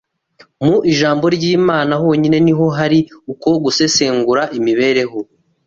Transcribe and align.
Mu 0.65 0.75
ijambo 0.91 1.25
ry’Imana 1.35 1.91
honyine 2.01 2.37
ni 2.45 2.53
ho 2.57 2.65
hari 2.77 2.99
uko 3.31 3.49
gusesengura 3.63 4.43
imibereho. 4.57 5.17